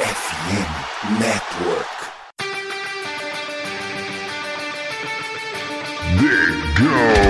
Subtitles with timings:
[0.00, 1.98] FM Network.
[6.20, 6.44] They
[6.80, 7.27] go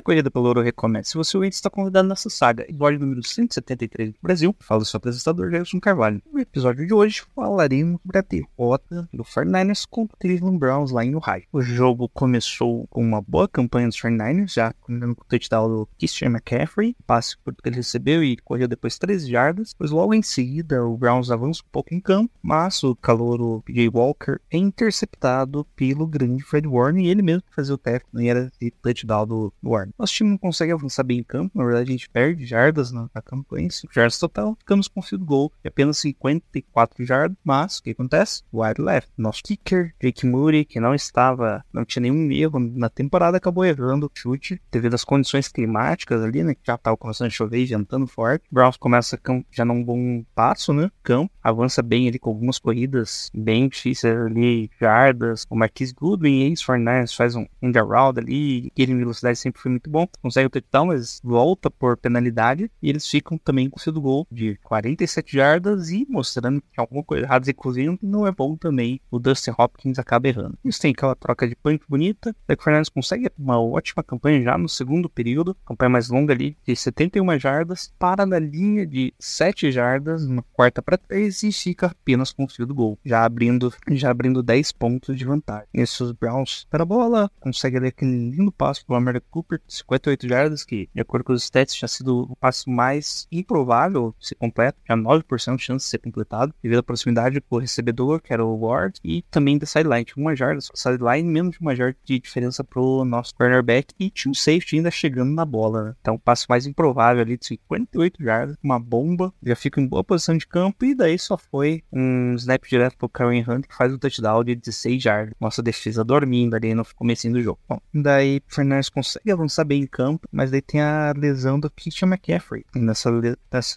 [0.00, 1.10] A corrida pelo ouro recomeça.
[1.10, 5.50] Se você ouvinte está convidado nessa saga, episódio número 173 do Brasil, fala seu apresentador
[5.50, 6.22] Gelson Carvalho.
[6.32, 11.04] No episódio de hoje falaremos sobre a derrota do 49ers contra o Cleveland Browns lá
[11.04, 11.44] em Ohio.
[11.52, 16.28] O jogo começou com uma boa campanha dos 49ers, já com o touchdown do Christian
[16.28, 19.74] McCaffrey, passe que ele recebeu e correu depois 13 jardas.
[19.76, 23.90] Pois logo em seguida o Browns avança um pouco em campo, mas o calouro PJ
[23.90, 28.50] Walker é interceptado pelo grande Fred Warner e ele mesmo fazia o tackle, não era
[28.58, 29.90] esse touchdown do Warner.
[30.00, 33.10] Nosso time não consegue avançar bem em campo, na verdade a gente perde jardas na,
[33.14, 37.82] na campanha, 5 jardas total, ficamos com field goal de apenas 54 jardas, mas o
[37.82, 38.42] que acontece?
[38.50, 39.10] Wide left.
[39.18, 44.06] Nosso kicker, Jake Moody, que não estava, não tinha nenhum erro na temporada, acabou errando
[44.06, 47.66] o chute devido às condições climáticas ali, né, que já estava começando a chover e
[47.66, 48.46] ventando forte.
[48.50, 49.20] Browns começa
[49.52, 54.70] já num bom passo, né, campo, avança bem ali com algumas corridas bem difíceis ali,
[54.80, 59.70] jardas, o Marquis Goodwin, ex-49ers, faz um end around ali, ele em velocidade sempre foi
[59.70, 62.70] muito bom, consegue o touchdown, mas volta por penalidade.
[62.82, 67.02] E eles ficam também com o field goal de 47 jardas e mostrando que alguma
[67.02, 70.58] coisa errada, inclusive não é bom também, o Dustin Hopkins acaba errando.
[70.64, 74.68] Isso tem aquela troca de punch bonita, o Fernandes consegue uma ótima campanha já no
[74.68, 80.24] segundo período, campanha mais longa ali de 71 jardas, para na linha de 7 jardas,
[80.24, 84.42] uma quarta para 3 e fica apenas com o field goal, já abrindo, já abrindo
[84.42, 85.68] 10 pontos de vantagem.
[85.72, 90.64] Esses Browns para a bola, consegue ali aquele lindo passo pro América Cooper, 58 jardas,
[90.64, 94.78] que de acordo com os stats tinha sido o passo mais improvável de ser completo,
[94.84, 98.44] tinha 9% de chance de ser completado, devido à proximidade com o recebedor, que era
[98.44, 101.96] o Ward, e também da sideline, tinha uma jarda, só sideline, menos de uma jarda
[102.04, 105.94] de diferença pro nosso cornerback, e tinha um safety ainda chegando na bola, né?
[106.00, 110.04] Então o passo mais improvável ali de 58 jardas, uma bomba, já fica em boa
[110.04, 113.92] posição de campo, e daí só foi um snap direto pro Karen Hunt, que faz
[113.92, 115.34] o touchdown de 16 jardas.
[115.40, 117.58] Nossa defesa dormindo ali no comecinho do jogo.
[117.68, 122.08] Bom, daí Fernandes consegue avançar bem em campo, mas daí tem a lesão do Christian
[122.08, 122.64] McCaffrey.
[122.74, 123.10] Nessa,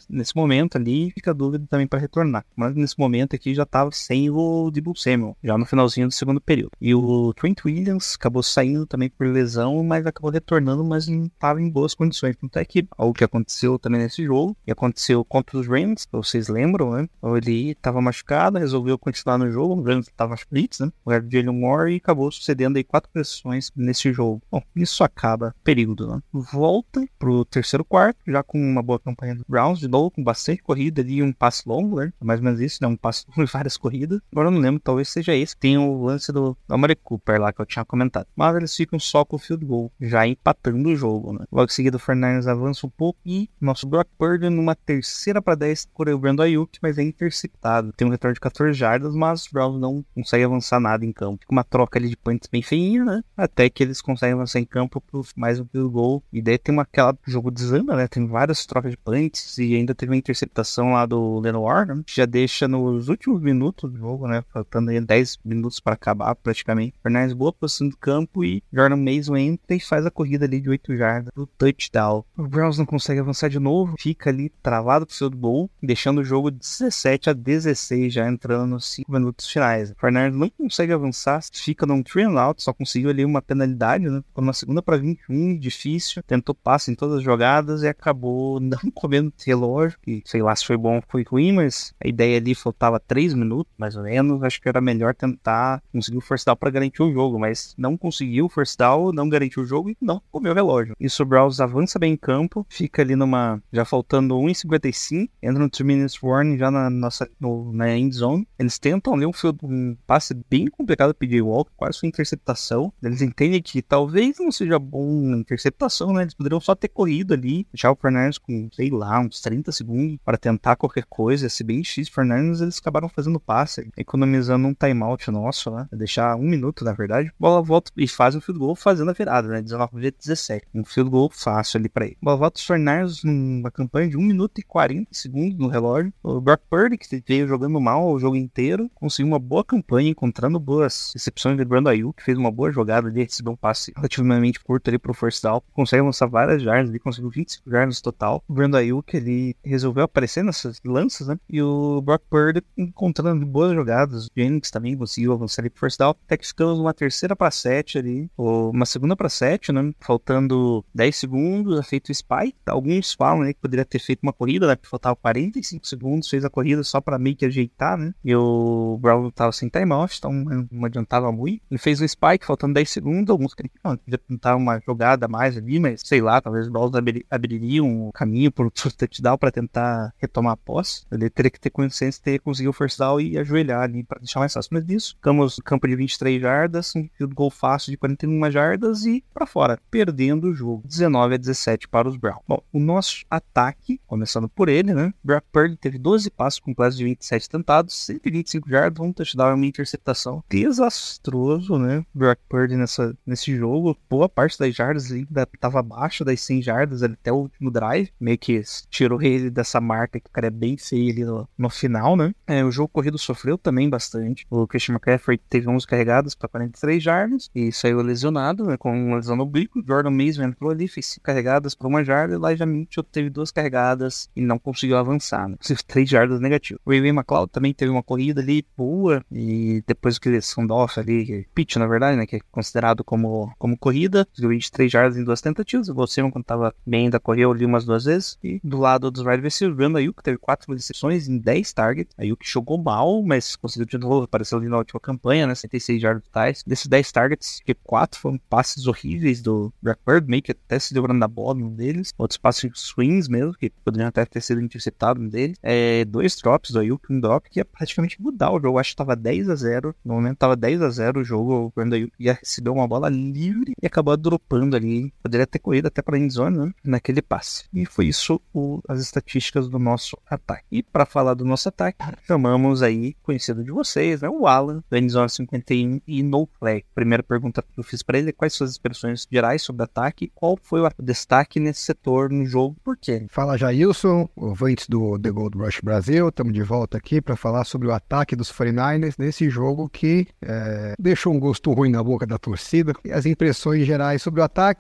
[0.10, 2.46] nesse momento ali, fica dúvida também para retornar.
[2.56, 6.42] Mas nesse momento aqui já estava sem o Debo Samuel, já no finalzinho do segundo
[6.42, 6.72] período.
[6.80, 11.62] E o Trent Williams acabou saindo também por lesão, mas acabou retornando, mas não estava
[11.62, 12.36] em boas condições.
[12.44, 16.48] Então é que algo que aconteceu também nesse jogo, e aconteceu contra os Rams, vocês
[16.48, 17.08] lembram, né?
[17.24, 20.92] Ele estava machucado, resolveu continuar no jogo, o Rams estava blitz, né?
[21.06, 24.42] O Jalen Moore e acabou sucedendo aí quatro pressões nesse jogo.
[24.52, 26.22] Bom, isso acaba período, né?
[26.32, 30.62] Volta pro terceiro quarto, já com uma boa campanha do Browns, de novo, com bastante
[30.62, 32.14] corrida e um passe longo, né?
[32.22, 32.88] Mais ou menos isso, né?
[32.88, 34.20] Um passe longo e várias corridas.
[34.32, 35.58] Agora eu não lembro, talvez seja esse.
[35.58, 38.28] Tem o lance do Amari Cooper lá que eu tinha comentado.
[38.36, 41.46] Mas eles ficam só com o field goal, já empatando o jogo, né?
[41.52, 45.56] Logo em seguida o Fernandes avança um pouco e nosso Brock Purdy numa terceira para
[45.56, 47.92] 10 correu o Brandon Ayuk, mas é interceptado.
[47.94, 51.40] Tem um retorno de 14 jardas, mas os Browns não conseguem avançar nada em campo.
[51.42, 53.24] Fica uma troca ali de punts bem feinha, né?
[53.36, 56.24] Até que eles conseguem avançar em campo pro mais field goal.
[56.32, 58.08] E daí tem uma, aquela jogo desanda, né?
[58.08, 62.02] Tem várias trocas de punts e ainda teve uma interceptação lá do Lenoir, né?
[62.08, 64.44] Já deixa nos últimos minutos do jogo, né?
[64.52, 66.96] Faltando aí 10 minutos para acabar praticamente.
[67.02, 70.70] Fernandes boa posição do campo e Jordan Mason entra e faz a corrida ali de
[70.70, 72.24] 8 jardas do touchdown.
[72.38, 76.24] O Browns não consegue avançar de novo, fica ali travado pro field goal, deixando o
[76.24, 79.92] jogo 17 a 16, já entrando nos 5 minutos finais.
[79.92, 84.22] O Fernandes não consegue avançar, fica num three out, só conseguiu ali uma penalidade, né?
[84.28, 88.92] Ficou numa segunda para 21, difícil, tentou passe em todas as jogadas e acabou não
[88.94, 92.56] comendo relógio, que sei lá se foi bom ou foi ruim, mas a ideia ali
[92.56, 96.56] faltava 3 minutos, mais ou menos, acho que era melhor tentar conseguir o first down
[96.56, 99.98] para garantir o jogo, mas não conseguiu o first down, não garantiu o jogo e
[100.02, 100.96] não comeu o relógio.
[101.00, 105.70] Isso o Browns avança bem em campo, fica ali numa, já faltando 1,55, entra no
[105.70, 109.60] 2 minutes warning já na nossa, no, na end zone, eles tentam ali um, field,
[109.64, 114.78] um passe bem complicado PJ Walker, quase foi interceptação, eles entendem que talvez não seja
[114.78, 119.20] bom interceptação, né, eles poderiam só ter corrido ali, deixar o Fernandes com, sei lá,
[119.20, 122.14] uns 30 segundos para tentar qualquer coisa, ser bem difícil.
[122.14, 125.88] Fernandes, eles acabaram fazendo passe, economizando um timeout nosso, né?
[125.92, 127.32] Deixar um minuto, na verdade.
[127.40, 129.62] Bola volta e faz o field goal fazendo a virada, né?
[129.62, 130.68] 19 a 17.
[130.74, 132.18] Um field goal fácil ali para ele.
[132.22, 136.14] Bola volta os Fernandes numa campanha de 1 minuto e 40 segundos no relógio.
[136.24, 140.60] O Brock Purdy, que veio jogando mal o jogo inteiro, conseguiu uma boa campanha, encontrando
[140.60, 144.60] boas recepções de Brando Ayuk, que fez uma boa jogada ali, recebeu um passe relativamente
[144.60, 148.44] curto ali pro first down, consegue avançar várias jardas, ele conseguiu 25 jardas total.
[148.48, 151.38] O Brandon Ayuk, ele resolveu aparecer nessas lanças, né?
[151.50, 154.28] E o Brock Purdy encontrando boas jogadas.
[154.28, 156.16] O Jennings também conseguiu avançar ali pro first down.
[156.26, 159.92] Até que ficamos numa terceira para sete ali, ou uma segunda para sete, né?
[160.00, 162.54] Faltando 10 segundos, é feito o spy.
[162.66, 164.76] Alguns falam né, que poderia ter feito uma corrida, né?
[164.76, 168.14] Porque faltava 45 segundos, fez a corrida só para meio que ajeitar, né?
[168.24, 170.32] E o Brown tava sem timeout, então
[170.72, 171.62] não adiantava muito.
[171.70, 173.30] Ele fez o spike, faltando 10 segundos.
[173.30, 173.54] Alguns
[173.84, 177.26] ah, podia tentar uma jogada a mais ali, mas sei lá, talvez o Browns abri
[177.30, 181.06] abririam o caminho pro touchdown para tentar retomar a posse.
[181.12, 184.20] Ele teria que ter consciência de ter conseguido o first down e ajoelhar ali para
[184.20, 184.70] deixar mais fácil.
[184.74, 189.06] Mas disso, ficamos no campo de 23 jardas, um field goal fácil de 41 jardas
[189.06, 190.84] e para fora, perdendo o jogo.
[190.86, 192.42] 19 a 17 para os Browns.
[192.48, 195.14] Bom, o nosso ataque, começando por ele, né?
[195.24, 199.66] Brock Purdy teve 12 passos completos de 27 tentados, 125 jardas, um touchdown e uma
[199.66, 200.44] interceptação.
[200.50, 202.06] Desastroso, né?
[202.14, 203.98] Brock Purdy nessa, nesse jogo.
[204.10, 208.12] Boa parte das jardas ainda estava abaixo das 100 jardas até o último drive.
[208.20, 211.70] Meio que tirou ele dessa marca que o cara é bem feio ali no, no
[211.70, 212.34] final, né?
[212.48, 214.46] É, o jogo corrido sofreu também bastante.
[214.50, 218.78] O Christian McCaffrey teve 11 carregadas para 43 jardas e saiu lesionado, né?
[218.78, 219.84] Com uma lesão no oblíquo.
[219.86, 222.34] Jordan Mason entrou ali, fez 5 carregadas para uma jarda.
[222.34, 225.58] E Elijah Mitchell teve duas carregadas e não conseguiu avançar, né?
[225.88, 226.80] 3 jardas negativo.
[226.86, 231.48] O Ray McLeod também teve uma corrida ali boa e depois que ele Sundoff ali,
[231.54, 232.26] pitch na verdade, né?
[232.26, 234.28] Que é considerado como, como corrida.
[234.38, 235.90] 23 jardas em duas tentativas.
[235.90, 238.38] O Bolsema, quando tava bem, ainda correu ali umas duas vezes.
[238.44, 242.14] E do lado dos wide receivers, o Brandon Ayuk teve 4 recepções em 10 targets.
[242.18, 244.24] Ayuk jogou mal, mas conseguiu de novo.
[244.24, 245.56] Apareceu ali na última campanha, né?
[245.56, 246.64] 106 jardas totais.
[246.66, 251.04] Desses 10 targets, que 4 foram passes horríveis do Blackbird, meio que até se deu
[251.08, 252.14] na bola um deles.
[252.18, 255.58] Outros passes swings mesmo, que poderiam até ter sido interceptado um deles.
[255.62, 258.78] É, dois drops do Ayuk, um drop que ia praticamente mudar o jogo.
[258.78, 261.54] Acho que tava 10 a 0 No momento tava 10 a 0 o jogo.
[261.54, 264.83] O Brandon Ayuk ia receber uma bola livre e acabou dropando ali.
[265.22, 266.72] Poderia ter corrido até para a endzone, né?
[266.84, 267.66] Naquele passe.
[267.74, 270.66] E foi isso o, as estatísticas do nosso ataque.
[270.72, 271.98] E para falar do nosso ataque,
[272.28, 274.30] chamamos aí, conhecido de vocês, né?
[274.30, 276.86] O Alan, da endzone 51 e No Flag.
[276.94, 280.32] Primeira pergunta que eu fiz para ele é quais suas expressões gerais sobre o ataque
[280.36, 283.26] qual foi o destaque nesse setor no jogo, por quê?
[283.30, 287.88] Fala Jailson, ouvintes do The Gold Rush Brasil, estamos de volta aqui para falar sobre
[287.88, 292.38] o ataque dos 49ers nesse jogo que é, deixou um gosto ruim na boca da
[292.38, 292.94] torcida.
[293.06, 294.73] E as impressões gerais sobre o ataque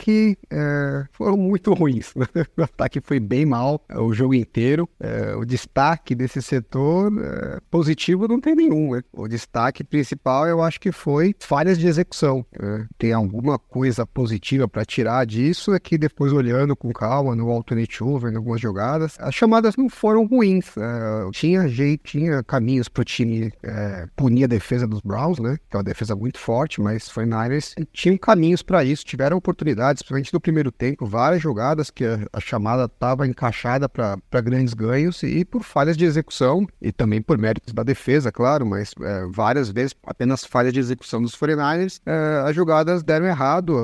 [0.50, 2.14] é, foram muito ruins.
[2.58, 4.88] o ataque foi bem mal o jogo inteiro.
[5.00, 8.94] É, o destaque desse setor é, positivo não tem nenhum.
[8.94, 9.02] Né?
[9.12, 12.46] O destaque principal eu acho que foi falhas de execução.
[12.60, 17.50] É, tem alguma coisa positiva para tirar disso é que depois olhando com calma no
[17.50, 20.76] alternate over, em algumas jogadas, as chamadas não foram ruins.
[20.78, 25.58] É, tinha jeito, tinha caminhos para o time é, punir a defesa dos Browns, né?
[25.70, 29.40] Que é uma defesa muito forte, mas foi Niners tinham caminhos para isso, tiveram
[29.84, 34.74] oportunidades, principalmente no primeiro tempo, várias jogadas que a, a chamada estava encaixada para grandes
[34.74, 39.26] ganhos e por falhas de execução e também por méritos da defesa, claro, mas é,
[39.30, 43.76] várias vezes apenas falhas de execução dos 49ers, é, as jogadas deram errado,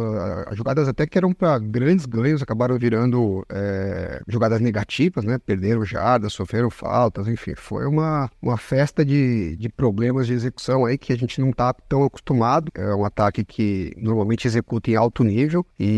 [0.47, 5.37] as jogadas até que eram para grandes ganhos, acabaram virando é, jogadas negativas, né?
[5.37, 10.97] Perderam jardas, sofreram faltas, enfim, foi uma, uma festa de, de problemas de execução aí
[10.97, 12.71] que a gente não está tão acostumado.
[12.75, 15.88] É um ataque que normalmente executa em alto nível e,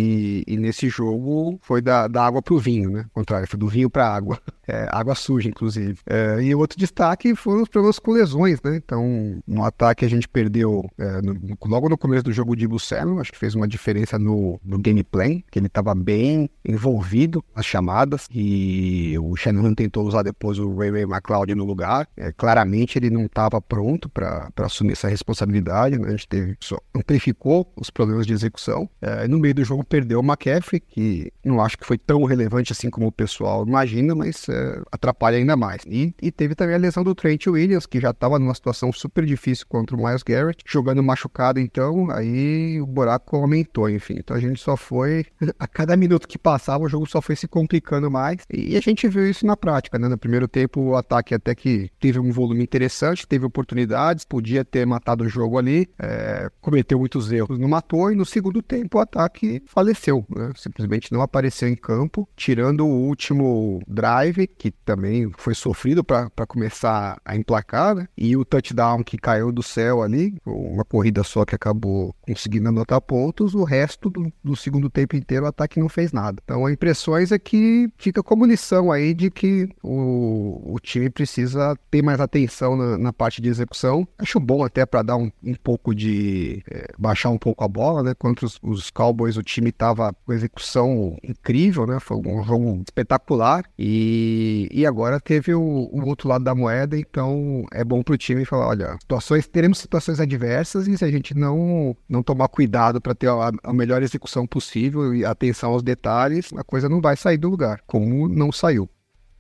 [0.48, 3.02] e nesse jogo foi da, da água para o vinho, né?
[3.02, 4.40] Ao contrário, foi do vinho para a água.
[4.68, 6.00] É, água suja, inclusive.
[6.06, 8.78] É, e outro destaque foram os problemas com lesões, né?
[8.78, 13.20] Então, no ataque a gente perdeu é, no, logo no começo do jogo de Samuel,
[13.20, 18.28] acho que fez uma diferença no, no gameplay, que ele estava bem envolvido nas chamadas
[18.32, 22.08] e o Shanahan tentou usar depois o Ray Ray McLeod no lugar.
[22.16, 26.08] É, claramente ele não estava pronto para assumir essa responsabilidade, né?
[26.08, 28.90] A gente teve, só amplificou os problemas de execução.
[29.02, 32.72] É, no meio do jogo perdeu o McCaffrey, que não acho que foi tão relevante
[32.72, 35.84] assim como o pessoal imagina, mas é, atrapalha ainda mais.
[35.86, 39.26] E, e, teve também a lesão do Trent Williams, que já estava numa situação super
[39.26, 44.16] difícil contra o Miles Garrett, jogando machucado, então aí o buraco aumentou, enfim.
[44.18, 45.26] Então a gente só foi,
[45.60, 48.42] a cada minuto que passava, o jogo só foi se complicando mais.
[48.52, 50.08] E a gente viu isso na prática, né?
[50.08, 54.86] No primeiro tempo, o ataque até que teve um volume interessante, teve oportunidades, podia ter
[54.86, 59.02] matado o jogo ali, é, cometeu muitos erros, não matou, e no segundo tempo o
[59.02, 60.52] ataque faleceu, né?
[60.56, 67.20] Simplesmente não apareceu em campo, tirando o último drive, que também foi sofrido para começar
[67.24, 68.08] a emplacar, né?
[68.18, 73.00] E o touchdown que caiu do céu ali, uma corrida só que acabou conseguindo anotar
[73.02, 76.42] pontos, o resto do, do segundo tempo inteiro o ataque não fez nada.
[76.44, 81.78] Então a impressões é que fica como lição aí de que o, o time precisa
[81.90, 84.08] ter mais atenção na, na parte de execução.
[84.18, 86.64] Acho bom até para dar um, um pouco de.
[86.70, 88.14] É, baixar um pouco a bola, né?
[88.14, 92.00] Contra os, os Cowboys, o time time estava com execução incrível, né?
[92.00, 97.64] Foi um jogo espetacular e, e agora teve o, o outro lado da moeda, então
[97.72, 101.36] é bom para o time falar, olha, situações, teremos situações adversas e se a gente
[101.36, 106.52] não, não tomar cuidado para ter a, a melhor execução possível e atenção aos detalhes,
[106.58, 108.90] a coisa não vai sair do lugar, como não saiu.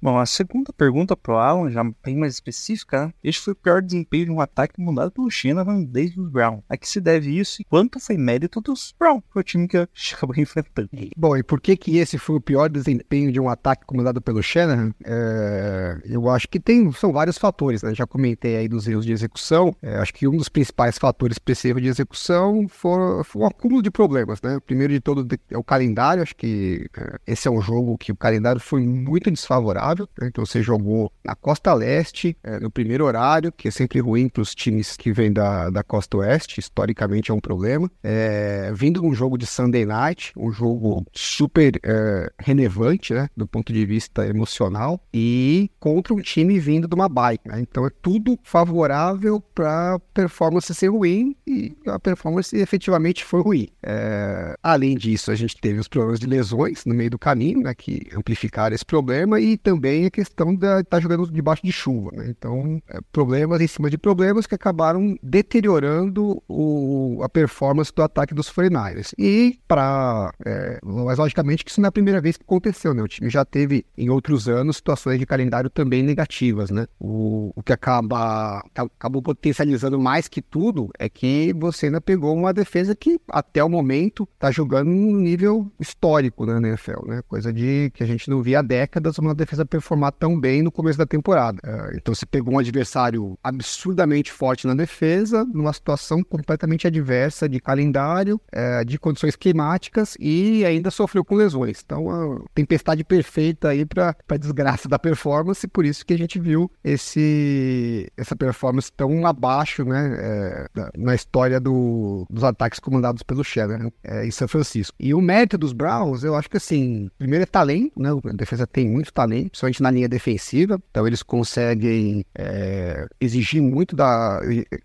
[0.01, 3.13] Bom, a segunda pergunta pro Alan, já bem mais específica, né?
[3.23, 6.63] Este foi o pior desempenho de um ataque mandado pelo Shanahan desde os Brown.
[6.67, 9.77] A que se deve isso e quanto foi mérito dos Brown, o time que
[10.13, 10.89] acabou enfrentando.
[11.15, 14.41] Bom, e por que que esse foi o pior desempenho de um ataque comandado pelo
[14.41, 14.91] Shanahan?
[15.05, 17.93] É, eu acho que tem, são vários fatores, né?
[17.93, 19.75] Já comentei aí dos erros de execução.
[19.83, 23.45] É, acho que um dos principais fatores para esse erro de execução foi, foi um
[23.45, 24.57] acúmulo de problemas, né?
[24.57, 26.23] O primeiro de todo é o calendário.
[26.23, 29.90] Acho que é, esse é um jogo que o calendário foi muito desfavorável.
[29.99, 30.27] Né?
[30.27, 34.41] Então você jogou na costa leste, é, no primeiro horário, que é sempre ruim para
[34.41, 37.89] os times que vêm da, da costa oeste, historicamente é um problema.
[38.03, 43.29] É, vindo um jogo de Sunday Night, um jogo super é, relevante, né?
[43.35, 47.47] Do ponto de vista emocional, e contra um time vindo de uma bike.
[47.47, 47.61] Né?
[47.61, 53.67] Então é tudo favorável para performance ser ruim e a performance efetivamente foi ruim.
[53.83, 57.73] É, além disso, a gente teve os problemas de lesões no meio do caminho, né?
[57.73, 61.71] Que amplificaram esse problema e também também a questão de estar tá jogando debaixo de
[61.71, 62.11] chuva.
[62.13, 62.27] Né?
[62.29, 68.33] Então, é, problemas em cima de problemas que acabaram deteriorando o, a performance do ataque
[68.33, 69.13] dos 49ers.
[69.17, 70.31] E, para.
[70.45, 72.93] É, mas, logicamente, que isso não é a primeira vez que aconteceu.
[72.93, 73.01] Né?
[73.01, 76.69] O time já teve, em outros anos, situações de calendário também negativas.
[76.69, 76.85] Né?
[76.99, 82.53] O, o que acaba acabou potencializando mais que tudo é que você ainda pegou uma
[82.53, 87.07] defesa que, até o momento, está jogando num nível histórico na NFL.
[87.07, 87.21] Né?
[87.27, 90.71] Coisa de que a gente não via há décadas uma defesa performar tão bem no
[90.71, 91.57] começo da temporada.
[91.63, 97.59] É, então você pegou um adversário absurdamente forte na defesa, numa situação completamente adversa de
[97.59, 101.81] calendário, é, de condições climáticas e ainda sofreu com lesões.
[101.83, 106.39] Então, a tempestade perfeita aí para a desgraça da performance, por isso que a gente
[106.39, 113.43] viu esse, essa performance tão abaixo né, é, na história do, dos ataques comandados pelo
[113.43, 114.95] Shanahan é, em São Francisco.
[114.99, 118.09] E o mérito dos Browns, eu acho que assim, primeiro é talento, né?
[118.11, 120.81] A defesa tem muito talento, principalmente na linha defensiva.
[120.89, 124.39] Então eles conseguem é, exigir muito da.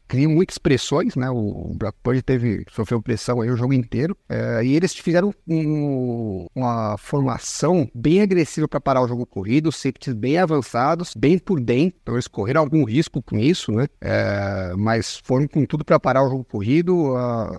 [0.08, 1.30] criam muitas pressões, né?
[1.30, 4.16] O, Brock Purdy teve, sofreu pressão aí o jogo inteiro.
[4.28, 10.14] É, e eles fizeram um, uma formação bem agressiva para parar o jogo corrido, safeties
[10.14, 11.98] bem avançados, bem por dentro.
[12.02, 13.86] Então eles correram algum risco com isso, né?
[14.00, 17.14] É, mas foram com tudo para parar o jogo corrido.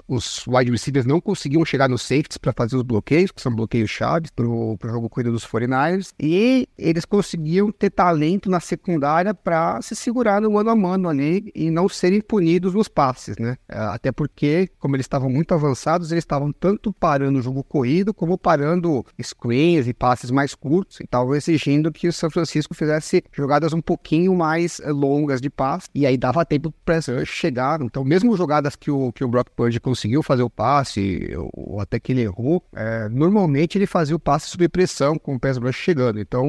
[0.08, 3.90] Os wide receivers não conseguiam chegar nos safeties para fazer os bloqueios, que são bloqueios
[3.90, 6.12] chaves para o jogo corrido dos 49ers.
[6.20, 11.52] E eles conseguiam ter talento na secundária para se segurar no mano a mano ali
[11.56, 13.58] e não serem punidos nos passes, né?
[13.68, 18.14] É, até porque, como eles estavam muito avançados, eles estavam tanto parando o jogo corrido
[18.14, 23.24] como parando screens e passes mais curtos e estavam exigindo que o São Francisco fizesse
[23.32, 27.82] jogadas um pouquinho mais eh, longas de passe e aí dava tempo para chegar.
[27.82, 32.00] Então, mesmo jogadas que o, que o Brock Purdy conseguiu fazer o passe ou, até
[32.00, 35.76] que ele errou, é, normalmente ele fazia o passe sob pressão com o pass rush
[35.76, 36.20] chegando.
[36.20, 36.46] Então,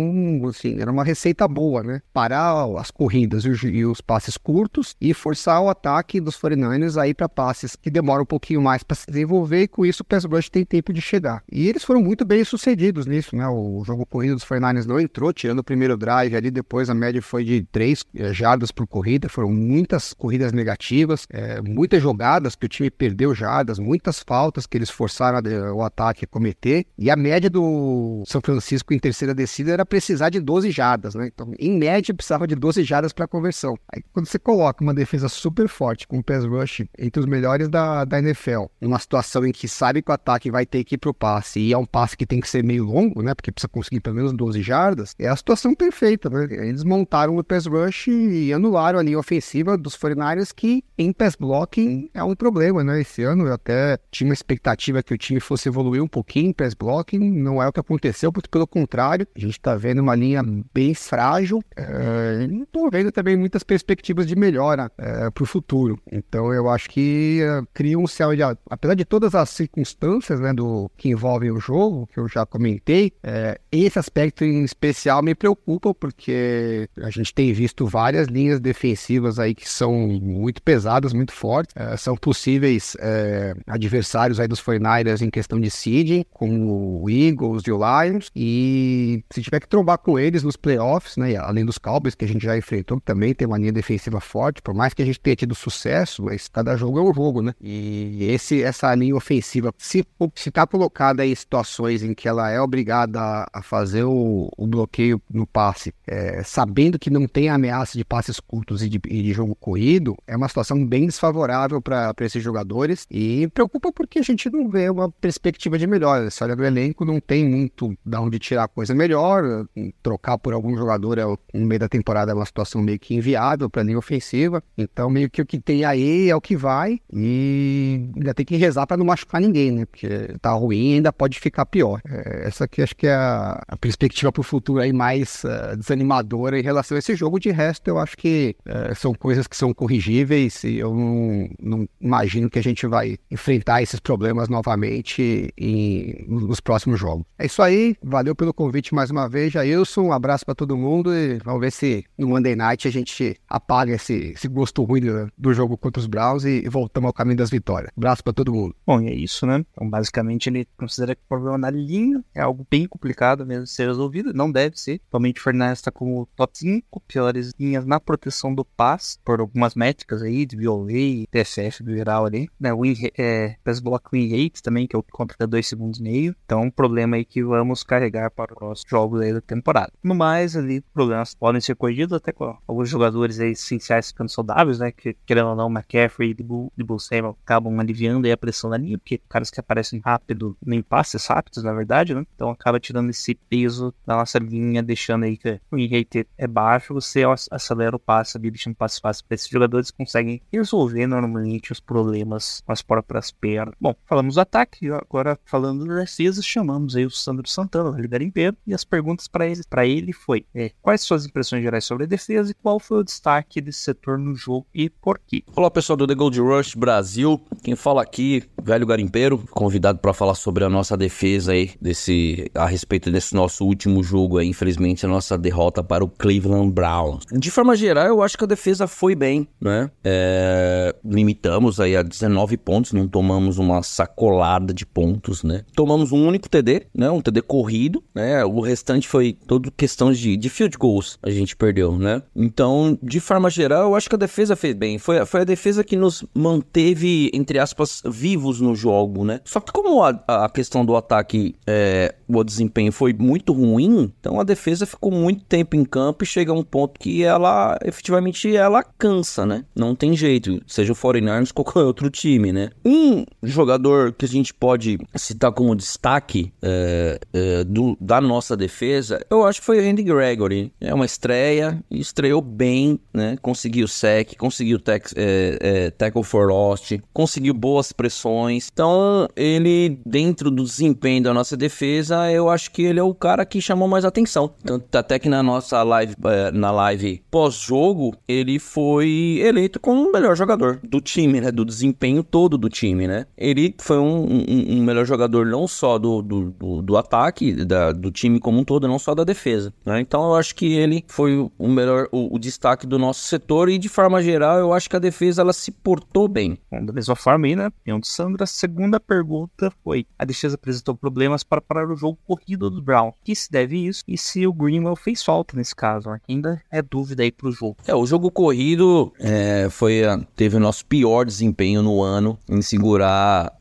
[0.47, 2.01] assim, era uma receita boa, né?
[2.13, 7.29] Parar as corridas e os, passes curtos e forçar o ataque dos 49ers aí para
[7.29, 10.49] passes que demoram um pouquinho mais para se desenvolver e com isso o pass rush
[10.49, 11.43] tem tempo de chegar.
[11.51, 13.49] E eles foram muito bem sucedidos nisso, né?
[13.49, 17.21] O jogo corrido dos 49ers não entrou, tirando o primeiro drive ali, depois a média
[17.23, 22.67] foi de 3 é, jardas por corrida, foram muitas corridas negativas, é, muitas jogadas que
[22.67, 25.39] o time perdeu jardas, muitas faltas que eles forçaram
[25.75, 30.28] o ataque a cometer, e a média do São Francisco em terceira descida era precisar
[30.31, 31.29] de 12 jardas, né?
[31.33, 33.79] Então, em média, precisava de 12 jardas para conversão.
[33.93, 37.69] Aí, quando você coloca uma defesa super forte, com um pass rush entre os melhores
[37.69, 40.99] da, da NFL, numa situação em que sabe que o ataque vai ter que ir
[40.99, 43.35] pro passe, e é um passe que tem que ser meio longo, né?
[43.35, 46.47] Porque precisa conseguir pelo menos 12 jardas, é a situação perfeita, né?
[46.51, 51.37] Eles montaram o pass rush e anularam a linha ofensiva dos 49ers, que em pass
[51.37, 53.01] blocking é um problema, né?
[53.01, 56.53] Esse ano eu até tinha uma expectativa que o time fosse evoluir um pouquinho em
[56.53, 60.17] pass blocking, não é o que aconteceu, porque pelo contrário, a gente tá vendo uma
[60.19, 61.63] linha bem frágil.
[61.77, 65.99] É, não vendo também muitas perspectivas de melhora é, para o futuro.
[66.11, 68.43] Então eu acho que é, cria um céu de.
[68.71, 73.13] Apesar de todas as circunstâncias né, do, que envolvem o jogo, que eu já comentei,
[73.23, 79.39] é, esse aspecto em especial me preocupa, porque a gente tem visto várias linhas defensivas
[79.39, 81.75] aí que são muito pesadas, muito fortes.
[81.77, 87.63] É, são possíveis é, adversários aí dos 49ers em questão de seeding, como o Eagles
[87.67, 88.31] e o Lions.
[88.35, 91.37] E se tiver que trombar com eles nos playoffs, né?
[91.37, 94.63] Além dos Cowboys, que a gente já enfrentou, que também tem uma linha defensiva forte,
[94.63, 97.55] por mais que a gente tenha tido sucesso, mas cada jogo é um jogo, né?
[97.61, 103.21] E esse, essa linha ofensiva, se está colocada em situações em que ela é obrigada
[103.21, 108.05] a, a fazer o, o, bloqueio no passe, é, sabendo que não tem ameaça de
[108.05, 112.43] passes curtos e de, e de jogo corrido, é uma situação bem desfavorável para esses
[112.43, 116.31] jogadores e preocupa porque a gente não vê uma perspectiva de melhora.
[116.31, 119.67] Se olha do elenco, não tem muito da onde tirar coisa melhor,
[120.03, 123.69] trocar por algum jogador é, no meio da temporada é uma situação meio que inviável
[123.69, 127.01] para a linha ofensiva, então meio que o que tem aí é o que vai
[127.13, 129.85] e ainda tem que rezar para não machucar ninguém, né?
[129.85, 130.09] Porque
[130.41, 132.01] tá ruim e ainda pode ficar pior.
[132.09, 135.77] É, essa aqui acho que é a, a perspectiva para o futuro aí mais uh,
[135.77, 137.39] desanimadora em relação a esse jogo.
[137.39, 141.89] De resto, eu acho que uh, são coisas que são corrigíveis e eu não, não,
[142.01, 147.25] imagino que a gente vai enfrentar esses problemas novamente em, nos próximos jogos.
[147.39, 149.53] É isso aí, valeu pelo convite mais uma vez,
[149.89, 150.03] Jailson.
[150.03, 153.95] Um abraço para todo mundo e vamos ver se no Monday Night a gente apaga
[153.95, 157.39] esse, esse gosto ruim do, do jogo contra os Browns e, e voltamos ao caminho
[157.39, 157.91] das vitórias.
[157.97, 158.77] Abraço para todo mundo.
[158.87, 159.65] Bom, e é isso, né?
[159.73, 163.71] Então, basicamente, ele considera que o problema na linha é algo bem complicado mesmo de
[163.71, 164.33] ser resolvido.
[164.35, 165.01] Não deve ser.
[165.09, 169.75] Atualmente, o Fernandes está como top 5 piores linhas na proteção do pass, por algumas
[169.75, 172.49] métricas aí, de VOA TFF geral ali.
[172.61, 172.75] Né?
[172.75, 176.03] Win, é, pass block win rate também, que é o que conta 2 segundos e
[176.03, 176.37] meio.
[176.45, 179.78] Então, um problema aí que vamos carregar para os jogos aí da temporada.
[180.03, 184.79] No mais, ali, problemas podem ser corrigidos até com alguns jogadores aí essenciais ficando saudáveis,
[184.79, 184.91] né?
[184.93, 188.99] Que, querendo ou não, McCaffrey e Debo Samuel acabam aliviando aí a pressão da linha,
[188.99, 192.25] porque caras que aparecem rápido, nem passes rápidos, na verdade, né?
[192.35, 196.95] Então acaba tirando esse peso da nossa linha, deixando aí que o rate é baixo,
[196.95, 201.73] você acelera o passe, ali, deixando o passe fácil para esses jogadores conseguem resolver normalmente
[201.73, 203.75] os problemas com as próprias pernas.
[203.81, 208.57] Bom, falamos do ataque, agora falando da defesa, chamamos aí o Sandro Santana, o garimpeiro,
[208.67, 212.07] e as perguntas para ele, pra ele foi: é, quais suas impressões gerais sobre a
[212.07, 215.43] defesa e qual foi o destaque desse setor no jogo e por quê?
[215.57, 220.35] Olá pessoal do The Gold Rush Brasil, quem fala aqui, velho garimpeiro, convidado para falar
[220.35, 225.09] sobre a nossa defesa aí, desse, a respeito desse nosso último jogo aí, infelizmente a
[225.09, 227.25] nossa derrota para o Cleveland Browns.
[227.33, 229.91] De forma geral, eu acho que a defesa foi bem, né?
[230.05, 235.65] É, limitamos aí a 19 pontos, não tomamos uma sacolada de pontos, né?
[235.75, 237.11] Tomamos um único TD, né?
[237.11, 238.45] Um TD corrido, né?
[238.45, 242.23] O restante foi todo questão de, de field goals, a gente perdeu, né?
[242.37, 244.99] Então, de forma geral, eu acho que a defesa fez bem.
[244.99, 249.41] Foi, foi a defesa que nos manteve, entre aspas, vivos no jogo, né?
[249.45, 254.39] Só que como a, a questão do ataque, é, o desempenho foi muito ruim, então
[254.39, 258.55] a defesa ficou muito tempo em campo e chega a um ponto que ela, efetivamente,
[258.55, 259.65] ela cansa, né?
[259.75, 262.69] Não tem jeito, seja o 49ers ou qualquer outro time, né?
[262.85, 269.25] Um jogador que a gente pode citar como destaque é, é, do, da nossa defesa,
[269.41, 270.73] eu acho que foi o Andy Gregory.
[270.81, 273.37] É uma estreia, estreou bem, né?
[273.41, 278.69] Conseguiu sec, conseguiu tec, é, é, tackle for lost, conseguiu boas pressões.
[278.73, 283.45] Então, ele, dentro do desempenho da nossa defesa, eu acho que ele é o cara
[283.45, 284.53] que chamou mais atenção.
[284.65, 290.13] Tanto até que na nossa live, é, na live pós-jogo, ele foi eleito como o
[290.13, 291.51] melhor jogador do time, né?
[291.51, 293.27] Do desempenho todo do time, né?
[293.37, 297.93] Ele foi um, um, um melhor jogador não só do, do, do, do ataque, da,
[297.93, 299.73] do time como um todo, não só da defesa.
[299.85, 300.01] Né?
[300.01, 303.79] Então eu acho que ele foi o melhor, o, o, destaque do nosso setor e
[303.79, 306.59] de forma geral eu acho que a defesa ela se portou bem.
[306.71, 307.71] Bom, da mesma forma aí, né?
[307.85, 312.71] De Sandra, a segunda pergunta foi: a defesa apresentou problemas para parar o jogo corrido
[312.71, 313.13] dos Brown.
[313.25, 316.11] Que se deve isso e se o Greenwell fez falta nesse caso?
[316.11, 316.21] Né?
[316.29, 317.77] Ainda é dúvida aí pro jogo.
[317.87, 320.03] É, o jogo corrido é, foi
[320.35, 323.53] teve o nosso pior desempenho no ano em segurar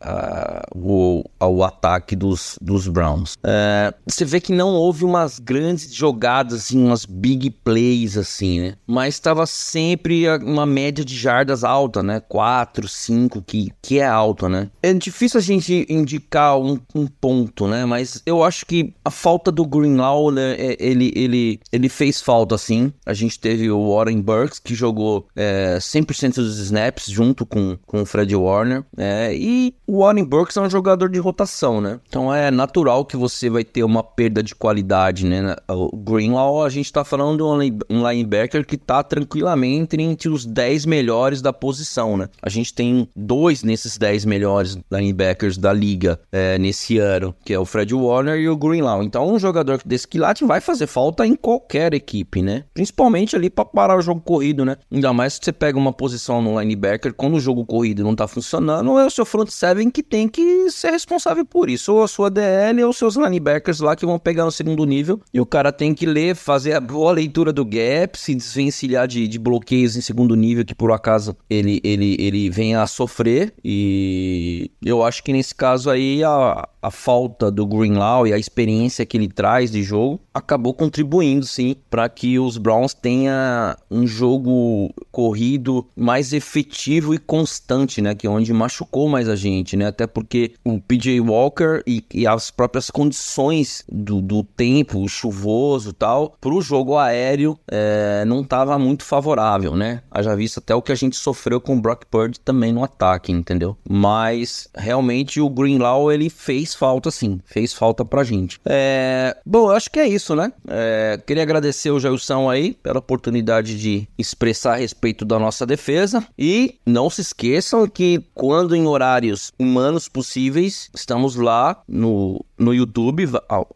[0.73, 3.35] o, o ataque dos, dos Browns.
[3.43, 5.56] É, você vê que não houve umas grandes
[5.91, 8.75] jogadas, assim, umas big plays, assim, né?
[8.85, 12.19] Mas estava sempre uma média de jardas alta, né?
[12.19, 14.69] 4, 5, que, que é alta, né?
[14.81, 17.85] É difícil a gente indicar um, um ponto, né?
[17.85, 20.55] Mas eu acho que a falta do Greenlaw, né?
[20.57, 22.91] É, ele, ele, ele fez falta, assim.
[23.05, 28.01] A gente teve o Warren Burks, que jogou é, 100% dos snaps junto com, com
[28.01, 28.83] o Fred Warner.
[28.97, 31.99] É, e o Warren Burks é um jogador de rotação, né?
[32.07, 35.46] Então é natural que você vai ter uma perda de qualidade, né?
[35.67, 37.43] O Greenlaw, a gente tá falando de
[37.89, 42.29] um linebacker que tá tranquilamente entre os 10 melhores da posição, né?
[42.41, 47.59] A gente tem dois nesses 10 melhores linebackers da liga é, nesse ano, que é
[47.59, 49.03] o Fred Warner e o Greenlaw.
[49.03, 52.63] Então um jogador desse quilate vai fazer falta em qualquer equipe, né?
[52.73, 54.77] Principalmente ali para parar o jogo corrido, né?
[54.91, 58.27] Ainda mais que você pega uma posição no linebacker quando o jogo corrido não tá
[58.27, 62.07] funcionando, é o seu front seven que tem que ser responsável por isso, ou a
[62.07, 65.93] sua DL ou seus linebackers lá que vão pegar no segundo nível o cara tem
[65.93, 70.35] que ler, fazer a boa leitura do gap, se desvencilhar de, de bloqueios em segundo
[70.35, 73.53] nível que por acaso ele, ele, ele venha a sofrer.
[73.63, 79.05] E eu acho que nesse caso aí a, a falta do Greenlaw e a experiência
[79.05, 84.93] que ele traz de jogo acabou contribuindo sim para que os Browns tenha um jogo
[85.11, 90.05] corrido mais efetivo e constante, né, que é onde machucou mais a gente, né, até
[90.05, 96.53] porque o PJ Walker e, e as próprias condições do, do tempo chuvoso tal para
[96.53, 100.95] o jogo aéreo é, não estava muito favorável, né, haja visto até o que a
[100.95, 103.77] gente sofreu com o Brock Purdy também no ataque, entendeu?
[103.87, 108.59] Mas realmente o Greenlaw ele fez falta sim, fez falta pra gente.
[108.65, 110.51] É, bom, eu acho que é isso, né?
[110.67, 116.25] É, queria agradecer o Jailson aí pela oportunidade de expressar a respeito da nossa defesa
[116.37, 123.25] e não se esqueçam que quando em horários humanos possíveis, estamos lá no no YouTube,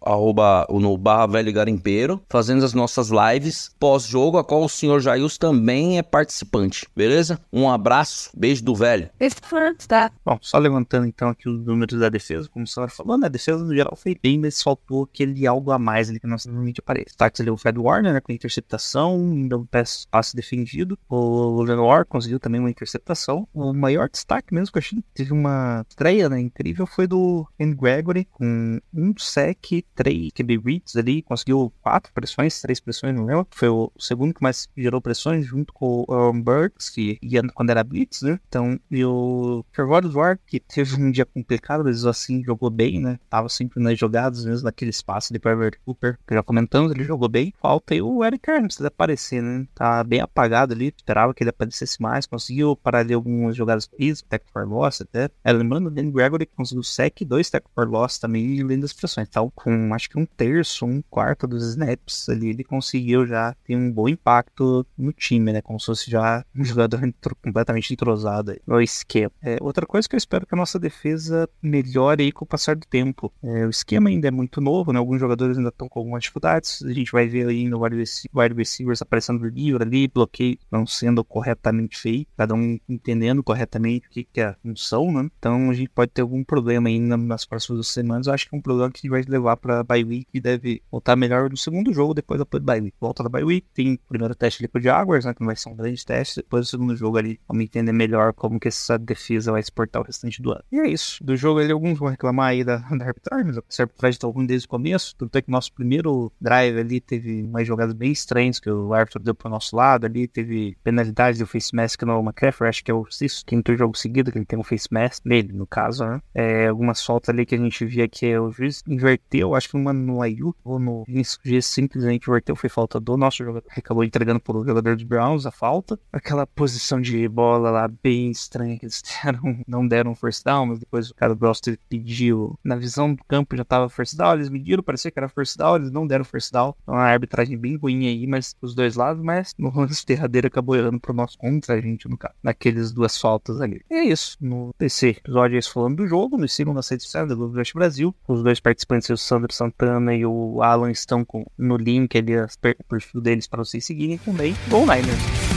[0.02, 5.38] arroba, no barra velho garimpeiro, fazendo as nossas lives pós-jogo, a qual o senhor Jails
[5.38, 7.40] também é participante, beleza?
[7.52, 9.10] Um abraço, beijo do velho.
[9.22, 10.12] Stuff.
[10.26, 13.28] Bom, só levantando então aqui os números da defesa, como o senhor falou, né?
[13.28, 16.46] A defesa no geral foi bem, mas faltou aquele algo a mais ali que nós
[16.46, 17.08] normalmente aparece.
[17.08, 18.20] Destaques ali o Fred Warner, né?
[18.20, 20.98] Com interceptação, ainda um passe, passe defendido.
[21.10, 23.48] O Lenoir conseguiu também uma interceptação.
[23.54, 26.40] O maior destaque mesmo que eu achei que teve uma estreia, né?
[26.40, 32.62] Incrível foi do Ken Gregory, com um sec, três QB reads ali, conseguiu quatro pressões,
[32.62, 33.48] três pressões, não lembro.
[33.52, 37.84] Foi o segundo que mais gerou pressões, junto com o Burks, que ia quando era
[37.84, 38.40] blitz, né?
[38.48, 43.20] Então, e o Trevor Duarte, que teve um dia complicado, mas assim, jogou bem, né?
[43.30, 47.30] Tava sempre nas jogadas, mesmo naquele espaço de Trevor Cooper, que já comentamos, ele jogou
[47.30, 47.54] bem.
[47.62, 49.66] Falta aí o Eric de aparecer, né?
[49.74, 54.24] Tá bem apagado ali, esperava que ele aparecesse mais, conseguiu parar ali algumas jogadas isso,
[54.26, 55.30] tech for loss até.
[55.44, 59.28] É, lembrando, o Dan Gregory conseguiu sec, dois tech for loss também, além das pressões.
[59.30, 63.76] Então, com acho que um terço, um quarto dos snaps ali, ele conseguiu já ter
[63.76, 65.62] um bom impacto no time, né?
[65.62, 69.32] Como se fosse já um jogador entro- completamente entrosado aí no esquema.
[69.42, 72.76] É, outra coisa que eu espero que a nossa defesa melhore aí com o passar
[72.76, 73.32] do tempo.
[73.44, 75.00] É, o esquema ainda é muito novo, né?
[75.00, 76.82] Alguns jogadores ainda estão com algumas dificuldades.
[76.84, 80.86] A gente vai ver aí no wide rece- wide receivers aparecendo livre ali, bloqueio não
[80.86, 85.30] sendo corretamente feito, cada um entendendo corretamente o que, que é a função, né?
[85.40, 88.28] Então a gente pode ter algum problema aí na- nas próximas semanas.
[88.28, 91.58] Eu acho um problema que vai levar para bye week e deve voltar melhor no
[91.58, 92.96] segundo jogo depois da bye week.
[93.00, 95.34] Volta da bye week, tem o primeiro teste ali com o Jaguars, né?
[95.34, 96.38] Que vai ser um grande teste.
[96.38, 100.06] Depois do segundo jogo ali, vamos entender melhor como que essa defesa vai exportar o
[100.06, 100.64] restante do ano.
[100.72, 101.24] E é isso.
[101.24, 104.46] Do jogo ali, alguns vão reclamar aí da, da arbitragem, mas a arbitragem tá ruim
[104.46, 105.16] desde o começo.
[105.16, 109.22] Tanto é que nosso primeiro drive ali teve umas jogadas bem estranhas que o árbitro
[109.22, 110.28] deu pro nosso lado ali.
[110.28, 114.32] Teve penalidade do face mask no McCaffrey, acho que é o sexto, quinto jogo seguido
[114.32, 116.22] que ele tem um face mask nele, no caso, né?
[116.34, 119.94] É, algumas faltas ali que a gente via que o juiz inverteu, acho que uma
[119.94, 124.40] no Ayu ou no isso, o simplesmente inverteu, foi falta do nosso jogador, acabou entregando
[124.40, 126.00] pro jogador dos Browns a falta.
[126.12, 130.80] Aquela posição de bola lá bem estranha que eles deram, não deram first down, mas
[130.80, 134.50] depois o cara do Browns pediu, na visão do campo já tava first down, eles
[134.50, 136.74] mediram, parecia que era first down, eles não deram first down.
[136.82, 140.76] Então a arbitragem bem ruim aí, mas os dois lados, mas no lance derradeiro acabou
[140.76, 143.82] errando pro nosso contra a gente, no caso, naqueles duas faltas ali.
[143.90, 147.36] E é isso, no TC episódio é isso falando do jogo, nos sigam nas do
[147.36, 148.14] Globo Rush Brasil.
[148.32, 152.48] Os dois participantes, o Sandro Santana e o Alan, estão com, no link ali, o
[152.88, 154.56] perfil deles para vocês seguirem também.
[154.70, 155.51] Go Niners!